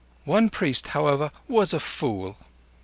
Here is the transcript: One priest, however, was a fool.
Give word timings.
One 0.25 0.49
priest, 0.49 0.87
however, 0.97 1.29
was 1.47 1.75
a 1.75 1.79
fool. 1.79 2.35